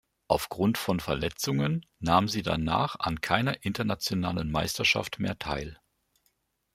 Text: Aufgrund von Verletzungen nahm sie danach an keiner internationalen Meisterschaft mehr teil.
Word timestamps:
Aufgrund 0.27 0.79
von 0.79 0.99
Verletzungen 0.99 1.85
nahm 1.99 2.27
sie 2.27 2.41
danach 2.41 2.95
an 2.99 3.21
keiner 3.21 3.63
internationalen 3.63 4.49
Meisterschaft 4.49 5.19
mehr 5.19 5.37
teil. 5.37 5.79